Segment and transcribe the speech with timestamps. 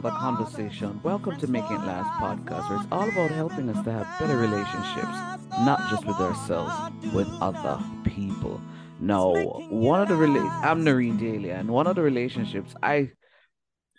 [0.00, 0.98] another conversation.
[1.02, 4.38] Welcome to Making It Last podcast, where it's all about helping us to have better
[4.38, 5.14] relationships,
[5.60, 6.72] not just with ourselves,
[7.12, 8.58] with other people.
[8.98, 9.34] Now,
[9.68, 13.10] one of the rela- I'm Noreen Daly, and one of the relationships I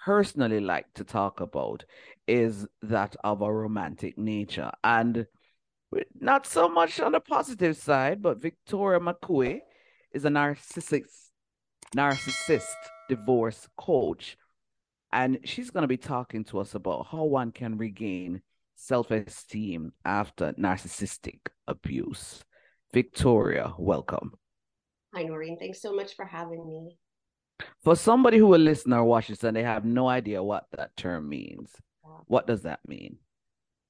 [0.03, 1.85] personally like to talk about
[2.27, 5.27] is that of a romantic nature, and
[6.19, 9.59] not so much on the positive side, but Victoria McCooey
[10.11, 11.29] is a narcissist,
[11.95, 12.73] narcissist
[13.07, 14.35] divorce coach
[15.13, 18.41] and she's going to be talking to us about how one can regain
[18.75, 22.43] self esteem after narcissistic abuse.
[22.93, 24.33] Victoria, welcome.
[25.13, 25.57] Hi, Noreen.
[25.59, 26.97] Thanks so much for having me.
[27.83, 30.95] For somebody who will listen or watch this and they have no idea what that
[30.97, 31.71] term means,
[32.25, 33.17] what does that mean?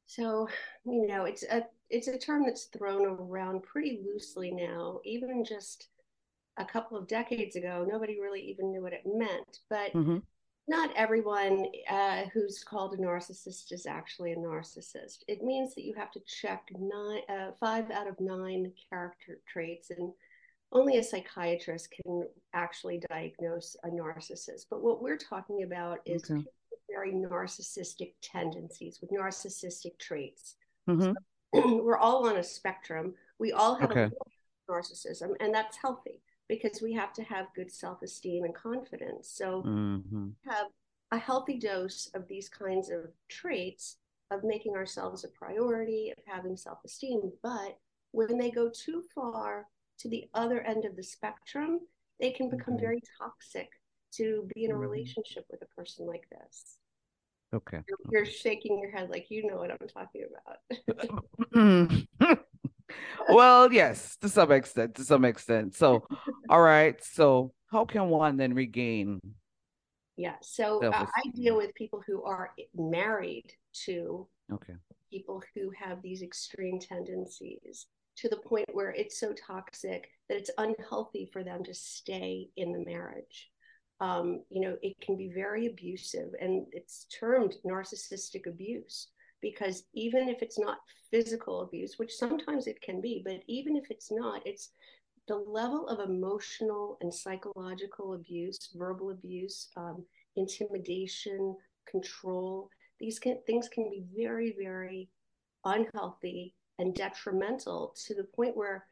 [0.07, 0.49] So,
[0.85, 4.99] you know, it's a it's a term that's thrown around pretty loosely now.
[5.05, 5.87] Even just
[6.57, 9.59] a couple of decades ago, nobody really even knew what it meant.
[9.69, 10.17] But mm-hmm
[10.71, 15.17] not everyone uh, who's called a narcissist is actually a narcissist.
[15.27, 19.89] It means that you have to check nine, uh, five out of nine character traits,
[19.89, 20.13] and
[20.71, 24.67] only a psychiatrist can actually diagnose a narcissist.
[24.69, 26.41] But what we're talking about is okay.
[26.89, 30.55] very narcissistic tendencies with narcissistic traits.
[30.89, 31.11] Mm-hmm.
[31.53, 33.13] So we're all on a spectrum.
[33.39, 34.03] We all have okay.
[34.05, 39.63] a narcissism, and that's healthy because we have to have good self-esteem and confidence so
[39.65, 40.27] mm-hmm.
[40.45, 40.67] have
[41.11, 43.95] a healthy dose of these kinds of traits
[44.31, 47.77] of making ourselves a priority of having self-esteem but
[48.11, 49.65] when they go too far
[49.97, 51.79] to the other end of the spectrum
[52.19, 52.81] they can become mm-hmm.
[52.81, 53.69] very toxic
[54.11, 54.83] to be in a mm-hmm.
[54.83, 56.79] relationship with a person like this
[57.53, 62.27] okay you're, you're shaking your head like you know what i'm talking about
[63.29, 65.75] well, yes, to some extent, to some extent.
[65.75, 66.05] So,
[66.49, 67.01] all right.
[67.03, 69.19] So, how can one then regain?
[70.17, 70.35] Yeah.
[70.41, 73.53] So, uh, I deal with people who are married
[73.85, 74.75] to okay
[75.11, 80.51] people who have these extreme tendencies to the point where it's so toxic that it's
[80.57, 83.49] unhealthy for them to stay in the marriage.
[83.99, 89.09] Um, you know, it can be very abusive, and it's termed narcissistic abuse
[89.41, 90.79] because even if it's not
[91.09, 94.69] physical abuse, which sometimes it can be, but even if it's not, it's
[95.27, 100.03] the level of emotional and psychological abuse, verbal abuse, um,
[100.35, 101.55] intimidation,
[101.89, 102.69] control.
[102.99, 105.09] These can, things can be very, very
[105.65, 108.85] unhealthy and detrimental to the point where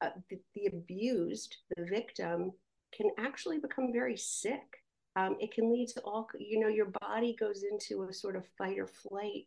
[0.00, 2.52] uh, the, the, abused, the victim,
[2.92, 4.82] can actually become very sick.
[5.16, 8.44] Um, it can lead to all, you know, your body goes into a sort of
[8.58, 9.46] fight or flight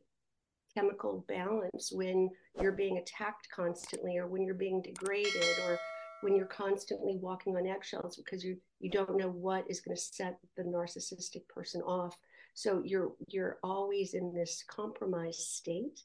[0.76, 2.30] chemical balance when
[2.60, 5.80] you're being attacked constantly or when you're being degraded or
[6.22, 10.02] when you're constantly walking on eggshells because you you don't know what is going to
[10.02, 12.16] set the narcissistic person off.
[12.54, 16.00] So you're you're always in this compromised state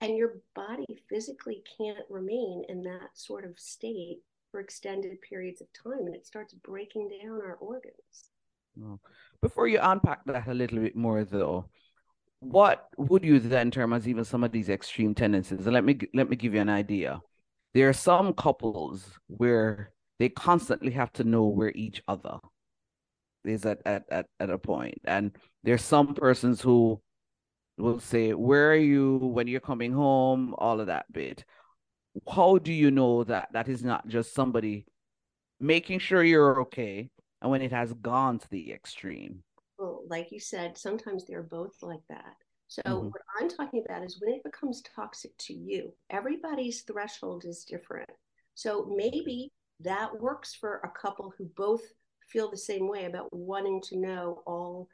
[0.00, 4.18] and your body physically can't remain in that sort of state
[4.50, 8.30] for extended periods of time and it starts breaking down our organs.
[8.82, 9.00] Oh,
[9.42, 11.70] before you unpack that a little bit more though
[12.40, 15.66] what would you then term as even some of these extreme tendencies?
[15.66, 17.20] Let me let me give you an idea.
[17.74, 22.38] There are some couples where they constantly have to know where each other
[23.44, 25.32] is at at at, at a point, and
[25.62, 27.00] there's some persons who
[27.78, 31.44] will say, "Where are you when you're coming home?" All of that bit.
[32.28, 34.86] How do you know that that is not just somebody
[35.60, 37.10] making sure you're okay,
[37.42, 39.42] and when it has gone to the extreme?
[39.78, 42.34] Well, like you said, sometimes they're both like that.
[42.68, 43.06] So mm-hmm.
[43.06, 48.10] what I'm talking about is when it becomes toxic to you, everybody's threshold is different.
[48.54, 51.82] So maybe that works for a couple who both
[52.28, 54.88] feel the same way about wanting to know all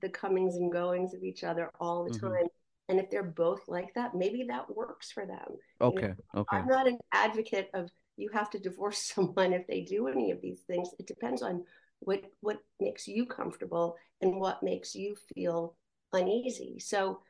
[0.00, 2.26] the comings and goings of each other all the mm-hmm.
[2.26, 2.46] time.
[2.88, 5.56] And if they're both like that, maybe that works for them.
[5.80, 6.00] Okay.
[6.00, 6.56] You know, okay.
[6.56, 10.40] I'm not an advocate of you have to divorce someone if they do any of
[10.40, 10.88] these things.
[10.98, 11.64] It depends on
[12.00, 15.76] what what makes you comfortable and what makes you feel
[16.12, 17.20] uneasy so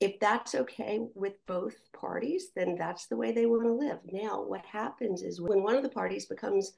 [0.00, 4.42] if that's okay with both parties then that's the way they want to live now
[4.42, 6.72] what happens is when one of the parties becomes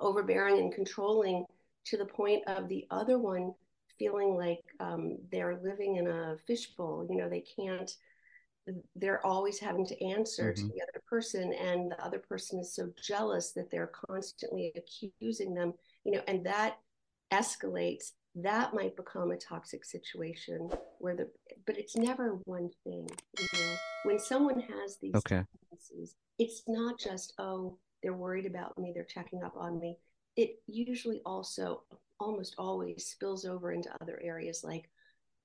[0.00, 1.44] overbearing and controlling
[1.84, 3.52] to the point of the other one
[3.98, 7.92] feeling like um, they're living in a fishbowl you know they can't
[8.96, 10.66] they're always having to answer mm-hmm.
[10.66, 15.54] to the other person and the other person is so jealous that they're constantly accusing
[15.54, 15.74] them
[16.04, 16.78] you know, and that
[17.32, 20.68] escalates, that might become a toxic situation
[20.98, 21.30] where the
[21.66, 23.06] but it's never one thing.
[23.38, 25.42] You know, when someone has these okay.
[25.70, 29.96] tendencies, it's not just oh they're worried about me, they're checking up on me.
[30.36, 31.82] It usually also
[32.20, 34.90] almost always spills over into other areas like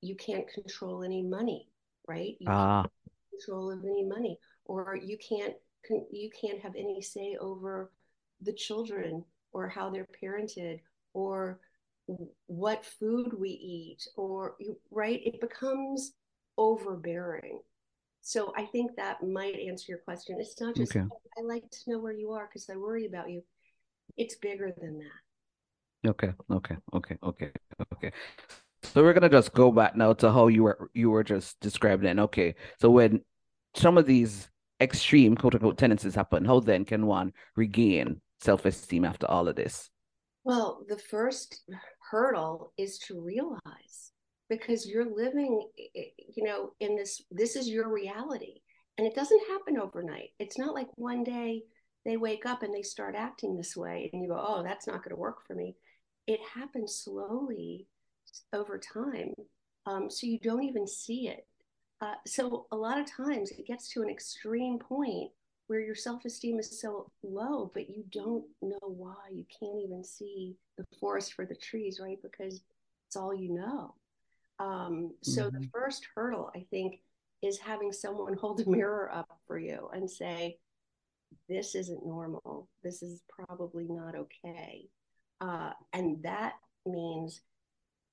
[0.02, 1.68] you can't control any money,
[2.08, 2.36] right?
[2.40, 2.82] You ah.
[2.82, 2.94] can't
[3.32, 5.54] control of any money, or you can't
[6.12, 7.92] you can't have any say over
[8.42, 9.24] the children
[9.54, 10.80] or how they're parented
[11.14, 11.60] or
[12.48, 15.22] what food we eat or you right?
[15.24, 16.14] It becomes
[16.58, 17.60] overbearing.
[18.22, 20.38] So i think that might answer your question.
[20.40, 21.06] It's not just okay.
[21.12, 23.44] Oh, i like to know where you are because i worry about you.
[24.18, 26.10] It's bigger than that.
[26.10, 27.52] Okay okay okay okay
[27.94, 28.12] okay.
[28.84, 32.10] So we're gonna just go back now to how you were you were just describing
[32.10, 32.20] it.
[32.20, 33.22] Okay so when
[33.76, 34.50] some of these
[34.82, 39.90] extreme quote unquote tendencies happen how then can one regain self-esteem after all of this?
[40.44, 41.64] Well the first
[42.12, 44.12] hurdle is to realize
[44.50, 45.68] because you're living
[46.36, 48.62] you know in this this is your reality
[48.98, 50.30] and it doesn't happen overnight.
[50.40, 51.64] It's not like one day
[52.06, 55.04] they wake up and they start acting this way and you go oh that's not
[55.04, 55.76] going to work for me.
[56.28, 57.88] It happens slowly
[58.54, 59.34] over time
[59.86, 61.46] um, so you don't even see it.
[62.02, 65.32] Uh, so a lot of times it gets to an extreme point
[65.70, 69.16] where your self-esteem is so low but you don't know why.
[69.32, 72.20] You can't even see the forest for the trees right?
[72.22, 72.62] Because
[73.08, 73.96] it's all you know.
[74.60, 75.62] Um, so mm-hmm.
[75.62, 77.00] the first hurdle i think
[77.42, 80.58] is having someone hold a mirror up for you and say
[81.48, 82.68] this isn't normal.
[82.84, 84.88] This is probably not okay.
[85.42, 86.54] Uh, and that
[86.86, 87.42] means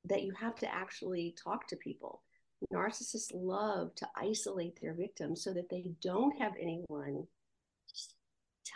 [0.05, 2.23] that you have to actually talk to people.
[2.73, 7.27] Narcissists love to isolate their victims so that they don't have anyone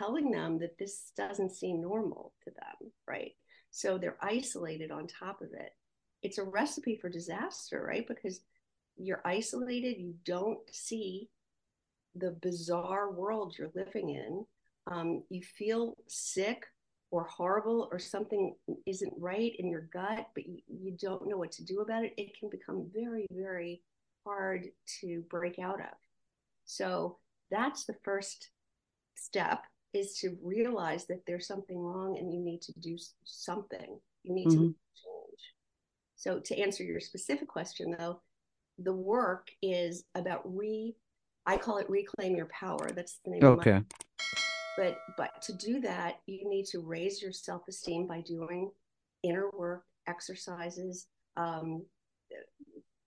[0.01, 3.33] telling them that this doesn't seem normal to them, right?
[3.69, 5.73] So they're isolated on top of it.
[6.23, 8.07] It's a recipe for disaster, right?
[8.07, 8.41] Because
[8.97, 11.29] you're isolated, you don't see
[12.15, 14.45] the bizarre world you're living in.
[14.87, 16.65] Um, you feel sick
[17.11, 18.55] or horrible or something
[18.85, 22.13] isn't right in your gut, but you, you don't know what to do about it.
[22.17, 23.81] It can become very, very
[24.25, 24.67] hard
[25.01, 25.97] to break out of.
[26.65, 27.17] So
[27.49, 28.49] that's the first
[29.15, 29.63] step
[29.93, 33.99] is to realize that there's something wrong and you need to do something.
[34.23, 34.57] You need mm-hmm.
[34.57, 35.41] to change.
[36.15, 38.21] So, to answer your specific question, though,
[38.77, 40.95] the work is about re,
[41.45, 42.89] I call it reclaim your power.
[42.95, 43.71] That's the name okay.
[43.71, 43.83] my.
[44.77, 48.71] But but to do that, you need to raise your self esteem by doing
[49.23, 51.83] inner work, exercises, um,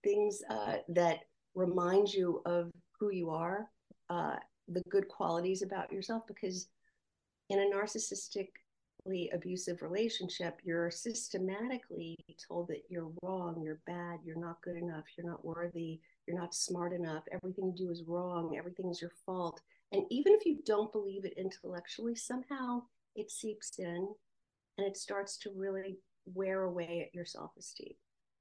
[0.03, 1.21] things uh, that
[1.55, 3.67] remind you of who you are,
[4.09, 4.35] uh,
[4.67, 6.67] the good qualities about yourself, because
[7.49, 12.17] in a narcissistically abusive relationship, you're systematically
[12.47, 16.55] told that you're wrong, you're bad, you're not good enough, you're not worthy, you're not
[16.55, 19.61] smart enough, everything you do is wrong, everything's your fault.
[19.91, 22.83] And even if you don't believe it intellectually, somehow
[23.15, 24.07] it seeps in
[24.77, 27.93] and it starts to really wear away at your self esteem.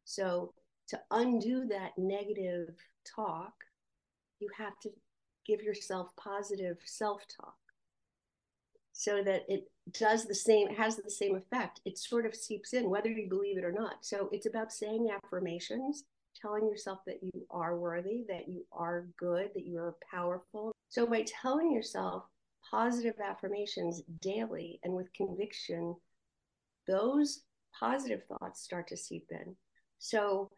[0.04, 0.54] So,
[0.88, 2.74] to undo that negative
[3.14, 3.52] talk,
[4.40, 4.90] you have to
[5.46, 7.54] give yourself positive self talk
[8.92, 11.80] so that it does the same has the same effect.
[11.84, 14.04] It sort of seeps in whether you believe it or not.
[14.04, 16.04] So it's about saying affirmations
[16.40, 20.72] telling yourself that you are worthy that you are good that you are powerful.
[20.88, 22.24] So by telling yourself
[22.70, 25.94] positive affirmations daily and with conviction
[26.86, 27.42] those
[27.78, 29.56] positive thoughts start to seep in.
[29.98, 30.50] So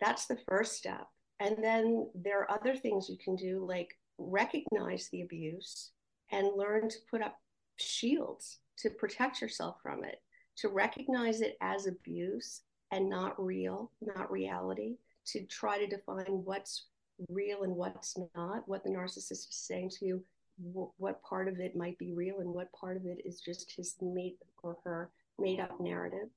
[0.00, 1.06] that's the first step.
[1.40, 5.92] And then there are other things you can do like recognize the abuse
[6.30, 7.36] and learn to put up
[7.76, 10.20] shields to protect yourself from it,
[10.56, 14.96] to recognize it as abuse and not real, not reality,
[15.26, 16.86] to try to define what's
[17.28, 20.24] real and what's not, what the narcissist is saying to you,
[20.62, 23.96] what part of it might be real and what part of it is just his
[24.00, 26.28] made or her made up narrative.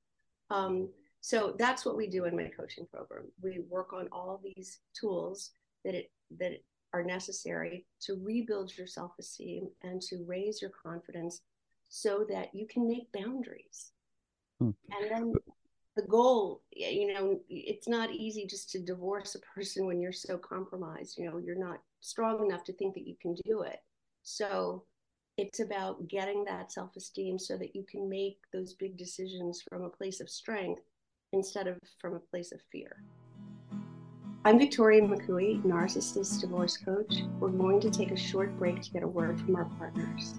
[0.50, 0.90] Um,
[1.22, 3.24] so that's what we do in my coaching program.
[3.42, 5.52] We work on all these tools
[5.84, 6.62] that it that
[6.94, 11.42] are necessary to rebuild your self esteem and to raise your confidence
[11.90, 13.92] so that you can make boundaries.
[14.60, 14.72] Hmm.
[14.92, 15.34] And then
[15.96, 20.38] the goal, you know, it's not easy just to divorce a person when you're so
[20.38, 21.18] compromised.
[21.18, 23.80] You know, you're not strong enough to think that you can do it.
[24.24, 24.86] So
[25.38, 29.84] it's about getting that self esteem so that you can make those big decisions from
[29.84, 30.82] a place of strength
[31.32, 33.04] instead of from a place of fear.
[34.46, 37.24] I'm Victoria McCooey, narcissist divorce coach.
[37.40, 40.34] We're going to take a short break to get a word from our partners.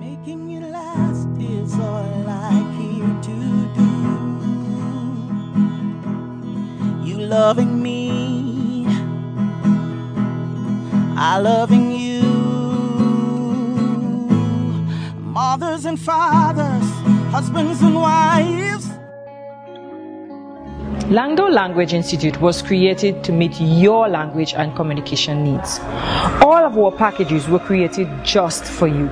[0.00, 3.36] Making it last is all I care to
[7.04, 7.06] do.
[7.06, 8.86] You loving me.
[11.18, 12.22] I loving you.
[15.20, 16.88] Mothers and fathers,
[17.30, 18.69] husbands and wives.
[21.10, 25.80] Lando Language Institute was created to meet your language and communication needs.
[26.40, 29.10] All of our packages were created just for you.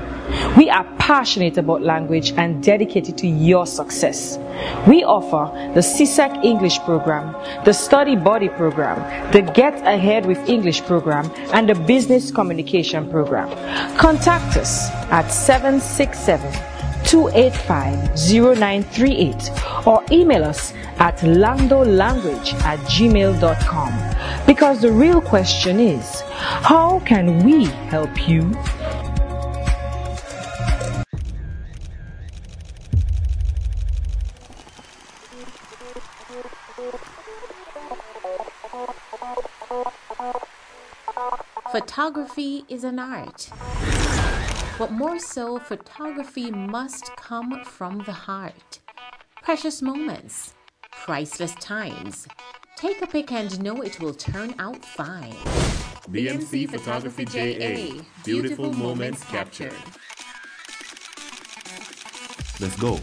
[0.57, 4.39] We are passionate about language and dedicated to your success.
[4.87, 10.83] We offer the CSEC English program, the Study Body program, the Get Ahead with English
[10.83, 13.49] program, and the Business Communication program.
[13.99, 16.68] Contact us at 767
[17.05, 24.47] 285 0938 or email us at landolanguage at gmail.com.
[24.47, 28.53] Because the real question is, how can we help you?
[41.71, 43.51] Photography is an art.
[44.79, 48.79] But more so, photography must come from the heart.
[49.43, 50.55] Precious moments,
[50.93, 52.29] priceless times.
[52.77, 55.35] Take a pic and know it will turn out fine.
[56.13, 58.05] BMC Photography JA.
[58.25, 59.75] Beautiful moments captured.
[62.61, 63.01] Let's go.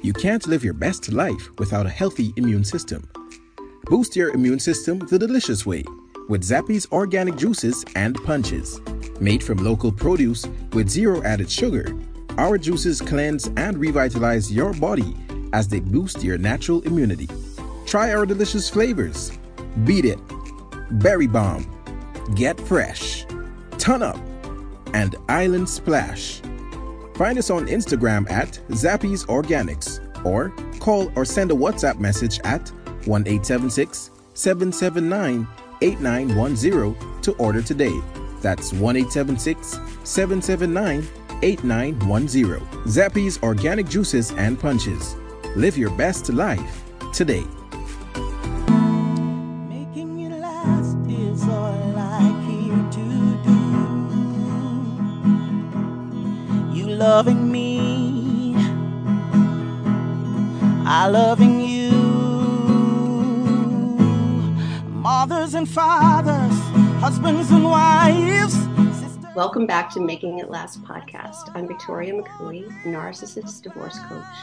[0.00, 3.10] You can't live your best life without a healthy immune system.
[3.86, 5.82] Boost your immune system the delicious way
[6.28, 8.80] with Zappy's organic juices and punches.
[9.20, 11.92] Made from local produce with zero added sugar,
[12.36, 15.16] our juices cleanse and revitalize your body
[15.52, 17.28] as they boost your natural immunity.
[17.86, 19.32] Try our delicious flavors
[19.84, 20.20] Beat It,
[21.02, 21.66] Berry Bomb,
[22.34, 23.26] Get Fresh,
[23.78, 24.18] Ton Up,
[24.94, 26.40] and Island Splash.
[27.16, 32.68] Find us on Instagram at Zappy's Organics or call or send a WhatsApp message at
[33.06, 35.48] 1 779
[35.80, 38.00] 8910 to order today.
[38.40, 41.08] That's 1 779
[41.42, 42.60] 8910.
[42.86, 45.16] Zappy's Organic Juices and Punches.
[45.56, 47.44] Live your best life today.
[49.68, 53.04] Making it last is all I care to
[53.44, 53.58] do.
[56.76, 58.54] You loving me,
[60.86, 61.90] I loving you.
[64.90, 66.47] Mothers and fathers,
[67.08, 68.52] husbands and wives.
[69.00, 71.50] sisters- Welcome back to Making It Last podcast.
[71.54, 74.36] I'm Victoria McCooey, narcissist divorce coach.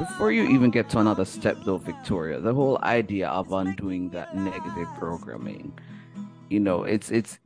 [0.00, 4.34] Before you even get to another step, though, Victoria, the whole idea of undoing that
[4.34, 5.72] negative programming,
[6.48, 7.38] you know, it's it's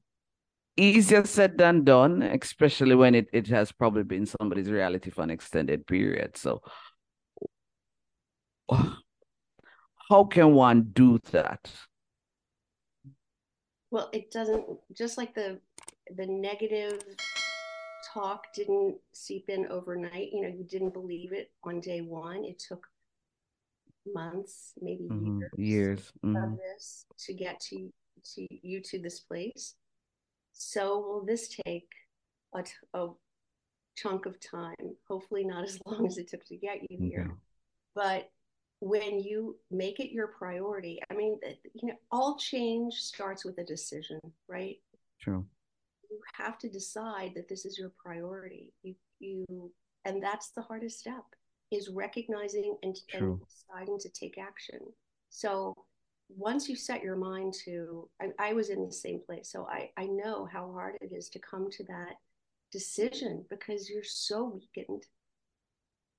[0.79, 5.29] easier said than done, especially when it, it has probably been somebody's reality for an
[5.29, 6.39] extended period.
[6.39, 6.63] So,
[8.71, 11.71] how can one do that?
[13.95, 15.61] Well, it doesn't just like the
[16.17, 17.01] the negative
[18.13, 20.31] talk didn't seep in overnight.
[20.33, 22.45] You know, you didn't believe it on day one.
[22.45, 22.89] It took
[24.13, 26.13] months, maybe Mhm, years, Years.
[26.25, 26.57] of mhm.
[26.57, 27.93] this to get to
[28.35, 29.77] to you to this place.
[30.55, 31.89] So will this take
[32.53, 33.11] a, t- a
[33.95, 34.97] chunk of time?
[35.07, 37.31] Hopefully, not as long as it took to get you here.
[37.95, 38.29] But
[38.81, 41.39] when you make it your priority, I mean,
[41.75, 44.77] you know, all change starts with a decision, right?
[45.21, 45.45] True.
[46.11, 48.73] You have to decide that this is your priority.
[48.83, 49.73] You, you,
[50.05, 51.25] and that's the hardest step
[51.71, 54.81] is recognizing and, and deciding to take action.
[55.31, 55.75] So
[56.29, 59.91] once you set your mind to, I, I was in the same place, so I,
[59.97, 62.17] I know how hard it is to come to that
[62.73, 65.05] decision because you're so weakened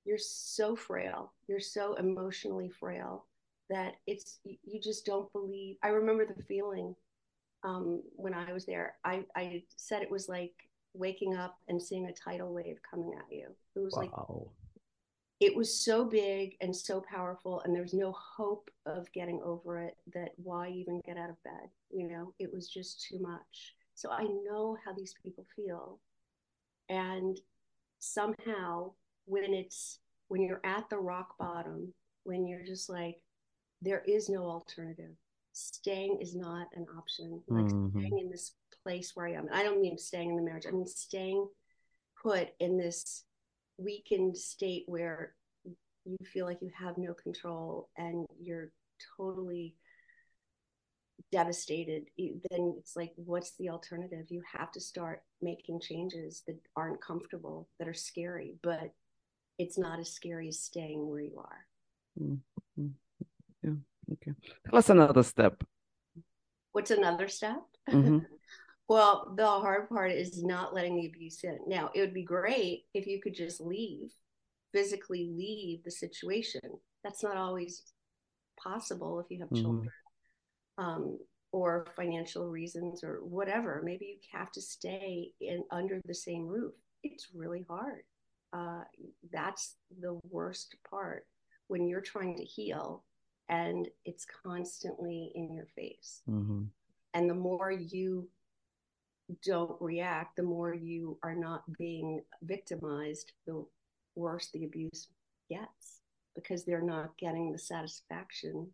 [0.05, 1.33] you're so frail.
[1.47, 3.25] You're so emotionally frail
[3.69, 5.77] that it's you just don't believe.
[5.83, 6.95] I remember the feeling
[7.63, 8.95] um, when i was there.
[9.03, 10.53] I, I said it was like
[10.93, 13.47] waking up and seeing a tidal wave coming at you.
[13.75, 14.11] It was like
[15.41, 19.97] it was so big and so powerful and there's no hope of getting over it
[20.13, 22.33] that why even get out of bed you know?
[22.39, 23.75] It was just too much.
[23.95, 25.99] So i know how these people feel.
[26.89, 27.39] And
[27.99, 28.91] somehow
[29.25, 33.21] when it's when you're at the rock bottom when you're just like
[33.81, 35.11] there is no alternative.
[35.53, 37.43] Staying is not an option.
[37.47, 37.91] Like Mhm.
[37.91, 39.47] staying in this place where i am.
[39.51, 40.65] I don't mean staying in the marriage.
[40.65, 41.47] I mean staying
[42.21, 43.25] put in this
[43.77, 45.35] weakened state where
[46.05, 48.71] you feel like you have no control and you're
[49.17, 49.75] totally
[51.31, 52.09] devastated.
[52.17, 54.29] Then it's like what's the alternative?
[54.29, 58.57] You have to start making changes that aren't comfortable that are scary.
[58.61, 58.93] But
[59.57, 61.65] it's not as scary as staying where you are
[62.19, 62.93] Mhm.
[64.65, 65.63] Tell us another step.
[66.71, 67.63] What's another step?
[67.89, 68.25] Mhm.
[68.87, 71.59] well, the hard part is not letting the abuse in.
[71.67, 74.11] Now, it would be great if you could just leave,
[74.71, 76.61] physically leave the situation.
[77.03, 77.83] That's not always
[78.61, 79.61] possible if you have Mhm.
[79.61, 79.91] children
[80.77, 81.19] um,
[81.51, 83.81] or financial reasons or whatever.
[83.83, 86.73] Maybe you have to stay in under the same roof.
[87.03, 88.03] It's really hard.
[88.55, 88.83] Uh,
[89.33, 91.27] that's the worst part
[91.67, 93.03] when you're trying to heal
[93.49, 96.69] and it's constantly in your face Mhm.
[97.13, 98.29] and the more you
[99.43, 103.65] don't react the more you are not being victimized the
[104.15, 105.09] worse the abuse
[105.49, 106.01] gets
[106.35, 108.73] because they're not getting the satisfaction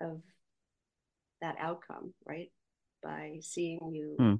[0.00, 0.22] of
[1.42, 2.50] that outcome right
[3.02, 4.36] by seeing you Hmm.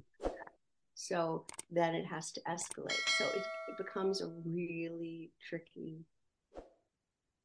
[0.95, 5.97] So then it has to escalate so it, it becomes a really tricky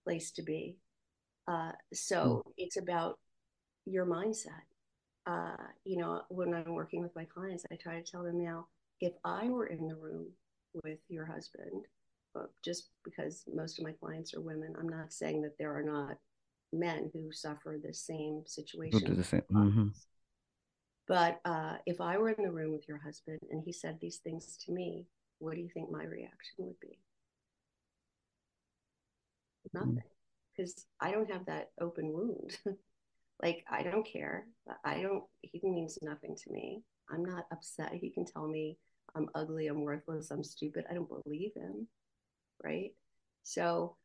[0.05, 0.77] place to be
[1.49, 3.19] uh, so it's about
[3.87, 4.63] your mindset
[5.27, 8.67] uh, you know, when I'm working with my clients, I try to tell them now,
[9.01, 10.27] if I were in the room
[10.85, 11.85] with your husband,
[12.37, 15.83] uh, just because most of my clients are women, I'm not saying that there are
[15.83, 16.17] not
[16.73, 19.17] men who suffer the same situation.
[19.17, 19.43] the same.
[19.51, 19.93] Mhm.
[21.11, 24.19] But uh, if I were in the room with your husband and he said these
[24.19, 25.07] things to me,
[25.41, 27.01] what do you think my reaction would be?
[29.75, 30.05] Nothing,
[30.57, 32.57] because I don't have that open wound.
[33.43, 34.47] like I don't care.
[34.85, 35.25] I don't.
[35.43, 36.85] He means nothing to me.
[37.11, 37.93] I'm not upset.
[37.93, 38.79] He can tell me
[39.17, 40.85] I'm ugly, I'm worthless, I'm stupid.
[40.89, 41.89] I don't believe him,
[42.63, 42.93] right?
[43.43, 43.97] So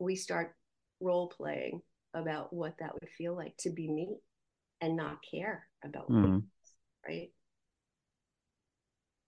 [0.00, 0.56] we start
[1.00, 1.82] role playing
[2.14, 4.16] about what that would feel like to be me
[4.80, 6.42] and not care about what Mhm.
[7.06, 7.32] right?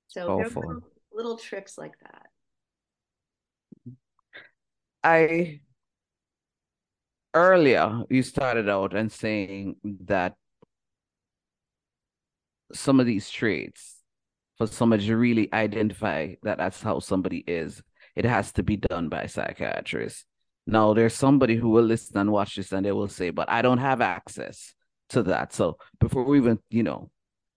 [0.08, 0.42] So
[1.12, 2.26] little tricks like that.
[5.02, 5.60] I
[7.34, 10.36] earlier you started out and saying that
[12.72, 14.02] some of these traits
[14.58, 17.82] for somebody to really identify that that's how somebody is,
[18.14, 20.26] it has to be done by a psychiatrist.
[20.66, 23.62] Now, there's somebody who will listen and watch this and they will say, but I
[23.62, 24.74] don't have access
[25.10, 25.52] to that.
[25.52, 27.10] So before we even, you know,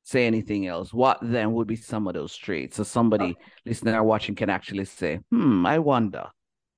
[0.04, 2.78] say anything else, what then would be some of those traits?
[2.78, 3.36] So somebody
[3.66, 6.26] listening or watching can actually say, hmm, I wonder.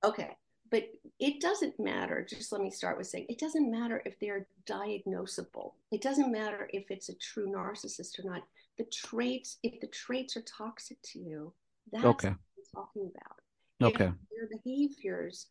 [0.04, 0.30] Okay.
[0.70, 0.84] But
[1.20, 2.26] it doesn't matter.
[2.28, 5.72] Just let me start with saying it doesn't matter if they're diagnosable.
[5.92, 8.42] It doesn't matter if it's a true narcissist or not.
[8.78, 11.52] The traits, if the traits are toxic to you,
[11.92, 12.28] that's Okay.
[12.28, 12.36] what
[12.76, 13.94] I'm talking about.
[13.94, 14.06] Okay.
[14.06, 15.46] If your behaviors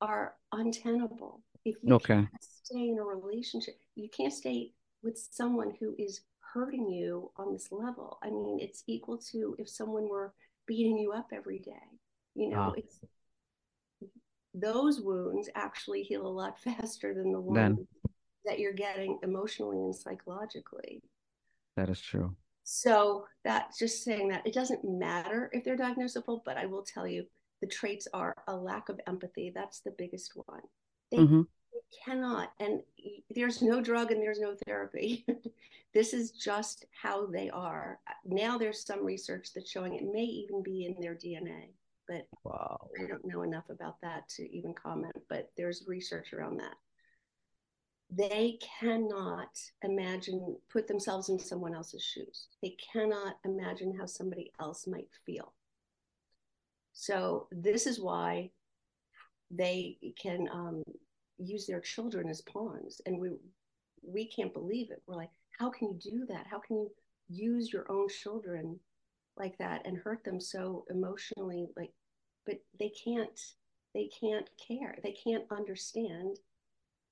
[0.00, 2.26] are untenable, if you Okay.
[2.70, 6.20] Stay in a relationship, you can't stay with someone who is
[6.54, 8.18] hurting you on this level.
[8.22, 10.32] I mean, it's equal to if someone were
[10.66, 11.88] beating you up every day.
[12.34, 12.72] You know, Ah.
[12.76, 13.00] it's
[14.54, 17.86] those wounds actually heal a lot faster than the Then.
[18.44, 21.02] that you're getting emotionally and psychologically.
[21.76, 22.36] That is true.
[22.64, 27.06] So that's just saying that it doesn't matter if they're diagnosable, but I will tell
[27.06, 27.26] you
[27.60, 29.50] the traits are a lack of empathy.
[29.54, 30.62] That's the biggest one.
[31.10, 31.46] They Mhm.
[32.04, 32.80] Cannot, and
[33.34, 35.24] there's no drug and there's no therapy.
[35.94, 38.00] this is just how they are.
[38.24, 41.70] Now there's some research that's showing it may even be in their DNA,
[42.08, 42.88] but Wow.
[43.02, 46.74] I don't know enough about that to even comment, but there's research around that.
[48.12, 52.48] They cannot imagine, put themselves in someone else's shoes.
[52.60, 55.52] They cannot imagine how somebody else might feel.
[56.92, 58.50] So, this is why
[59.50, 60.82] they can um,
[61.40, 63.00] use their children as pawns.
[63.06, 63.30] And we,
[64.02, 65.02] we can't believe it.
[65.06, 66.46] We're like, how can you do that?
[66.50, 66.90] How can you
[67.28, 68.78] use your own children
[69.36, 71.68] like that and hurt them so emotionally?
[71.76, 71.92] Like,
[72.46, 73.38] but they can't
[73.94, 76.38] they can't care they can't understand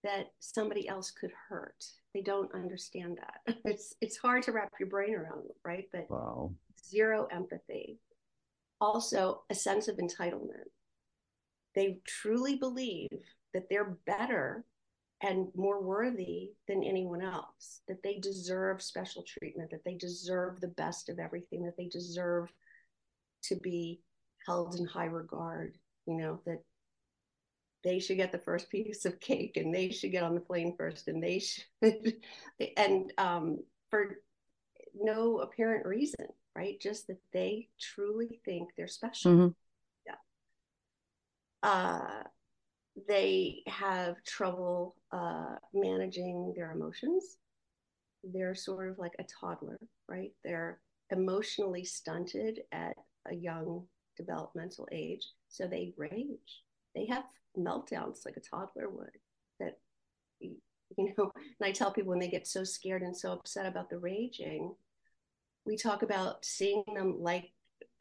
[0.05, 4.89] that somebody else could hurt they don't understand that it's it's hard to wrap your
[4.89, 6.53] brain around right but Wow.
[6.89, 7.99] zero empathy
[8.81, 10.71] also a sense of entitlement
[11.75, 13.09] they truly believe
[13.55, 14.65] that they're better
[15.23, 20.69] and more worthy than anyone else that they deserve special treatment that they deserve the
[20.69, 22.53] best of everything that they deserve
[23.43, 24.01] to be
[24.47, 26.63] held in high regard you know that
[27.85, 30.75] they should get the first piece of cake and they should get on the plane
[30.77, 31.65] first and they should
[32.77, 33.59] and um,
[33.91, 34.19] for
[34.95, 36.27] no apparent reason
[36.59, 36.81] right?
[36.81, 39.33] Just that they truly think they're special.
[39.33, 39.55] Mhm.
[41.63, 42.23] uh,
[43.07, 47.37] they have trouble uh, managing their emotions.
[48.25, 50.33] They're sort of like a toddler right?
[50.43, 50.81] They're
[51.11, 52.97] emotionally stunted at
[53.31, 53.85] a young
[54.17, 56.63] developmental age so they rage.
[56.95, 57.25] They have
[57.57, 59.11] meltdowns like a toddler would
[59.61, 59.79] that
[60.41, 60.57] you
[61.19, 63.99] know, and I tell people when they get so scared and so upset about the
[63.99, 64.75] raging,
[65.67, 67.53] we talk about seeing them like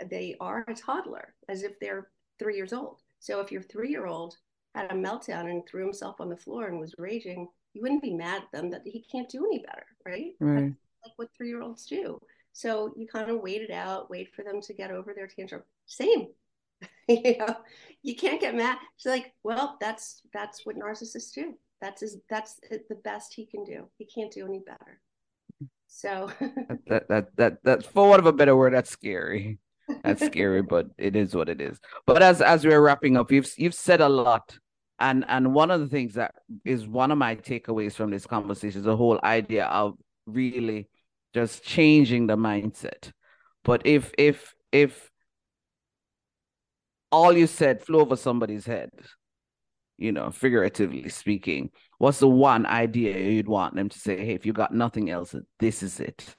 [0.10, 2.08] they are a toddler, as if they're
[2.40, 3.02] three years old.
[3.20, 4.38] So if your three year old
[4.78, 8.14] had a meltdown and threw himself on the floor and was raging, you wouldn't be
[8.14, 10.34] mad at them that he can't do any better, right?
[10.40, 10.74] Right.
[10.74, 12.20] That's like what three year olds do.
[12.54, 15.64] So you kind of wait it out, wait for them to get over their tantrum.
[15.86, 16.28] Same.
[17.08, 17.56] you know,
[18.04, 18.78] you can't get mad.
[18.96, 21.56] It's like, well, that's that's what narcissists do.
[21.82, 23.88] That's his that's the best he can do.
[23.98, 25.02] He can't do any better.
[25.88, 29.60] So that, that that that that's for want of a better word, that's scary.
[30.04, 31.80] That's scary, but it is what it is.
[32.06, 34.58] But as as we're wrapping up, you've you've said a lot.
[35.00, 38.80] And and one of the things that is one of my takeaways from this conversation
[38.80, 40.90] is the whole idea of really
[41.34, 43.12] just changing the mindset.
[43.64, 45.12] But if if if
[47.12, 48.90] all you said flew over somebody's head,
[49.98, 54.46] you know, figuratively speaking, what's the one idea you'd want them to say, hey, if
[54.46, 56.36] you got nothing else, this is it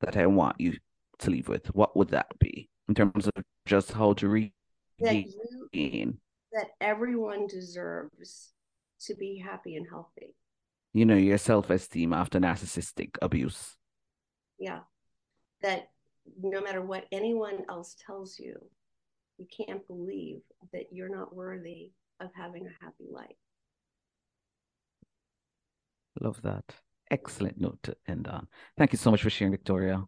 [0.00, 0.76] that I want you
[1.20, 1.74] to leave with?
[1.74, 4.52] What would that be in terms of just how to regain?
[5.00, 5.24] that
[5.72, 6.18] you
[6.52, 8.52] that everyone deserves
[9.02, 10.34] to be happy and healthy.
[10.92, 13.76] You know, your self esteem after narcissistic abuse.
[14.58, 14.80] Yeah.
[15.62, 15.90] That
[16.40, 18.56] no matter what anyone else tells you,
[19.38, 20.40] you can't believe
[20.72, 23.36] that you're not worthy of having a happy life.
[26.20, 26.64] Love that.
[27.10, 28.46] Excellent note to end on.
[28.76, 30.04] Thank you so much for sharing, Victoria.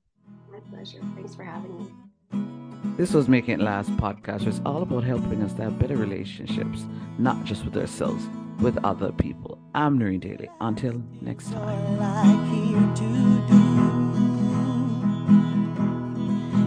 [0.50, 1.00] My pleasure.
[1.14, 2.62] Thanks for having me.
[2.85, 4.47] This was Making It Last podcast.
[4.47, 6.85] It's all about helping us to have better relationships,
[7.16, 8.27] not just with ourselves,
[8.61, 9.57] with other people.
[9.75, 10.51] I'm Noreen Daly.
[10.61, 11.79] Until next time.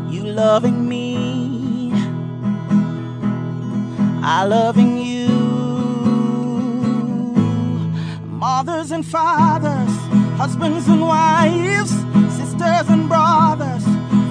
[0.10, 1.92] You loving me,
[4.24, 5.28] I loving you.
[8.26, 9.92] Mothers and fathers,
[10.38, 11.92] husbands and wives,
[12.36, 13.75] sisters and brothers,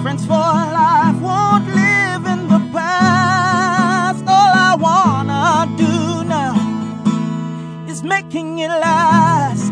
[0.05, 4.23] friends for life won't live in the past.
[4.27, 6.53] All I wanna do now
[7.89, 9.64] is making it last.